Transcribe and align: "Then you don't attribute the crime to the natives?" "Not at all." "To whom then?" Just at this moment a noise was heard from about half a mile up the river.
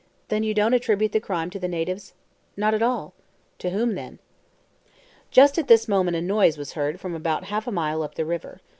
"Then 0.29 0.41
you 0.41 0.55
don't 0.55 0.73
attribute 0.73 1.11
the 1.11 1.19
crime 1.19 1.51
to 1.51 1.59
the 1.59 1.67
natives?" 1.67 2.15
"Not 2.57 2.73
at 2.73 2.81
all." 2.81 3.13
"To 3.59 3.69
whom 3.69 3.93
then?" 3.93 4.17
Just 5.29 5.59
at 5.59 5.67
this 5.67 5.87
moment 5.87 6.17
a 6.17 6.23
noise 6.23 6.57
was 6.57 6.73
heard 6.73 6.99
from 6.99 7.13
about 7.13 7.43
half 7.43 7.67
a 7.67 7.71
mile 7.71 8.01
up 8.01 8.15
the 8.15 8.25
river. 8.25 8.61